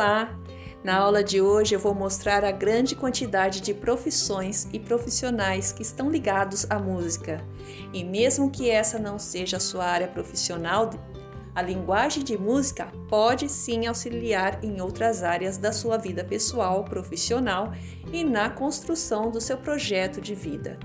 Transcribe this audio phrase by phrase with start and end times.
[0.00, 0.34] Olá!
[0.82, 5.82] Na aula de hoje eu vou mostrar a grande quantidade de profissões e profissionais que
[5.82, 7.44] estão ligados à música.
[7.92, 10.88] E mesmo que essa não seja a sua área profissional,
[11.54, 17.74] a linguagem de música pode sim auxiliar em outras áreas da sua vida pessoal, profissional
[18.10, 20.78] e na construção do seu projeto de vida.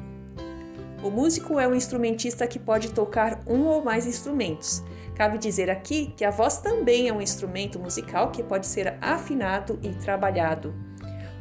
[1.05, 4.83] O músico é um instrumentista que pode tocar um ou mais instrumentos.
[5.13, 9.77] Cabe dizer aqui que a voz também é um instrumento musical que pode ser afinado
[9.83, 10.73] e trabalhado.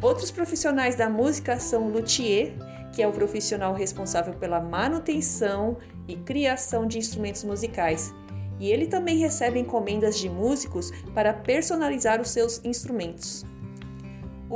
[0.03, 2.53] Outros profissionais da música são o luthier,
[2.93, 8.15] que é o profissional responsável pela manutenção e criação de instrumentos musicais,
[8.61, 13.47] e ele também recebe encomendas de músicos para personalizar os seus instrumentos.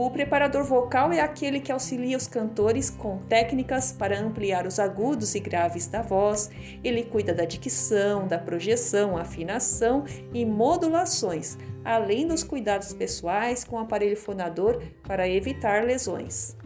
[0.01, 5.34] O preparador vocal é aquele que auxilia os cantores com técnicas para ampliar os agudos
[5.34, 6.52] e graves da voz.
[6.84, 13.80] Ele cuida da dicção, da projeção, afinação e modulações, além dos cuidados pessoais com o
[13.80, 16.57] aparelho fonador para evitar lesões.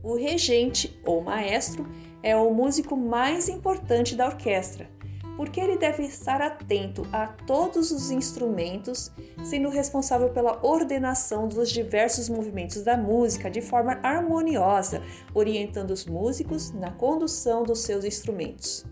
[0.00, 1.88] O regente ou maestro
[2.22, 4.95] é o músico mais importante da orquestra
[5.36, 9.12] porque ele deve estar atento a todos os instrumentos,
[9.44, 15.02] sendo responsável pela ordenação dos diversos movimentos da música de forma harmoniosa,
[15.34, 18.84] orientando os músicos na condução dos seus instrumentos.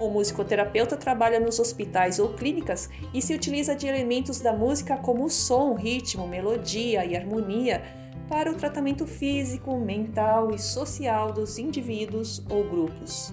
[0.00, 5.28] O musicoterapeuta trabalha nos hospitais ou clínicas e se utiliza de elementos da música como
[5.28, 7.82] som, ritmo, melodia e harmonia
[8.28, 13.32] para o tratamento físico, mental e social dos indivíduos ou grupos.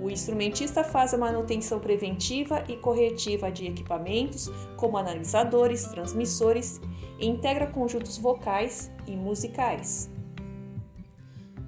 [0.00, 6.80] O instrumentista faz a manutenção preventiva e corretiva de equipamentos, como analisadores, transmissores,
[7.18, 10.10] e integra conjuntos vocais e musicais.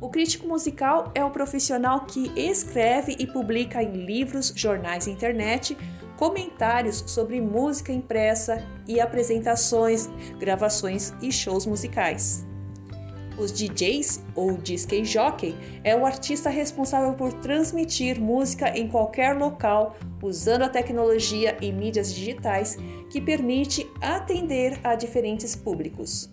[0.00, 5.76] O crítico musical é o profissional que escreve e publica em livros, jornais e internet
[6.16, 12.46] comentários sobre música impressa e apresentações, gravações e shows musicais.
[13.38, 15.54] Os DJs ou disc jockey
[15.84, 22.14] é o artista responsável por transmitir música em qualquer local usando a tecnologia e mídias
[22.14, 22.78] digitais
[23.10, 26.30] que permite atender a diferentes públicos.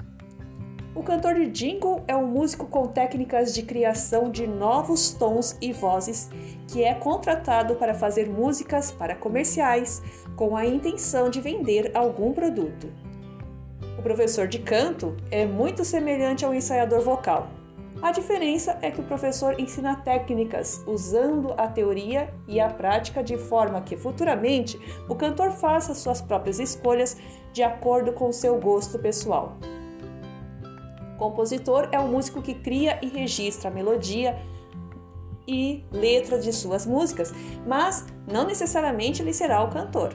[0.95, 5.73] O cantor de jingle é um músico com técnicas de criação de novos tons e
[5.73, 6.29] vozes
[6.67, 10.01] que é contratado para fazer músicas para comerciais
[10.35, 13.12] com a intenção de vender algum produto.
[13.97, 17.49] O professor de canto é muito semelhante ao ensaiador vocal.
[18.01, 23.37] A diferença é que o professor ensina técnicas usando a teoria e a prática de
[23.37, 24.77] forma que futuramente
[25.07, 27.15] o cantor faça suas próprias escolhas
[27.53, 29.57] de acordo com seu gosto pessoal.
[31.17, 34.37] Compositor é o músico que cria e registra a melodia
[35.47, 37.33] e letras de suas músicas,
[37.65, 40.13] mas não necessariamente ele será o cantor.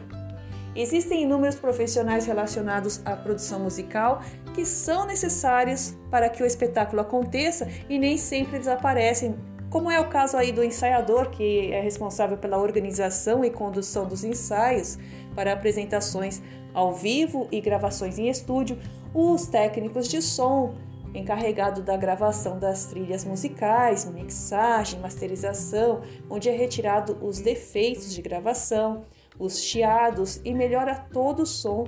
[0.79, 4.23] Existem inúmeros profissionais relacionados à produção musical
[4.55, 9.35] que são necessários para que o espetáculo aconteça e nem sempre eles aparecem,
[9.71, 14.23] como é o caso aí do ensaiador, que é responsável pela organização e condução dos
[14.23, 14.97] ensaios
[15.35, 16.41] para apresentações
[16.73, 18.79] ao vivo e gravações em estúdio,
[19.13, 20.77] os técnicos de som,
[21.13, 29.05] encarregado da gravação das trilhas musicais, mixagem, masterização, onde é retirado os defeitos de gravação,
[29.39, 31.87] os chiados e melhora todo o som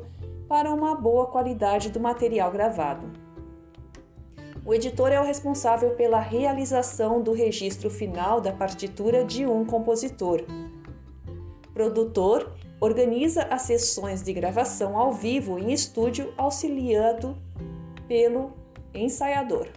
[0.49, 3.11] para uma boa qualidade do material gravado.
[4.65, 10.45] O editor é o responsável pela realização do registro final da partitura de um compositor.
[11.73, 17.37] Produtor organiza as sessões de gravação ao vivo em estúdio, auxiliado
[18.07, 18.53] pelo
[18.95, 19.69] ensaiador.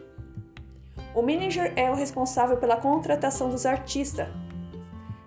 [1.15, 4.27] O manager é o responsável pela contratação dos artistas,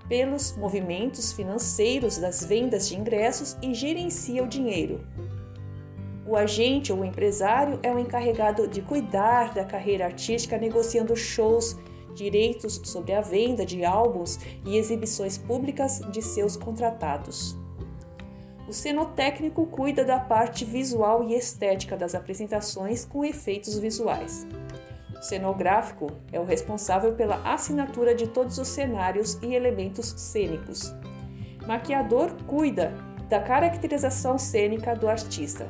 [0.08, 5.00] pelos movimentos financeiros das vendas de ingressos e gerencia o dinheiro.
[6.26, 11.76] O agente ou empresário é o encarregado de cuidar da carreira artística, negociando shows,
[12.14, 17.56] direitos sobre a venda de álbuns e exibições públicas de seus contratados.
[18.68, 24.44] O cenotécnico cuida da parte visual e estética das apresentações com efeitos visuais
[25.20, 30.94] cenográfico é o responsável pela assinatura de todos os cenários e elementos cênicos.
[31.66, 32.94] Maquiador cuida
[33.28, 35.66] da caracterização cênica do artista.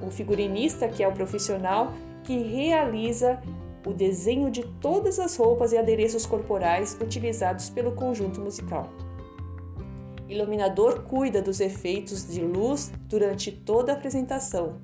[0.00, 1.92] O figurinista, que é o profissional
[2.24, 3.40] que realiza
[3.86, 8.88] o desenho de todas as roupas e adereços corporais utilizados pelo conjunto musical.
[10.28, 14.80] Iluminador cuida dos efeitos de luz durante toda a apresentação.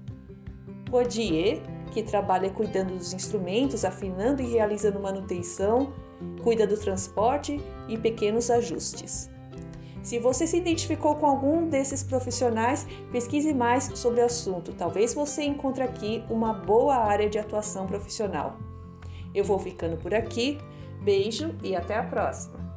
[0.91, 5.93] Podier que trabalha cuidando dos instrumentos, afinando e realizando manutenção,
[6.43, 9.31] cuida do transporte e pequenos ajustes.
[10.03, 14.73] Se você se identificou com algum desses profissionais, pesquise mais sobre o assunto.
[14.73, 18.57] Talvez você encontre aqui uma boa área de atuação profissional.
[19.35, 20.59] Eu vou ficando por aqui.
[21.03, 22.68] Beijo e até a próxima!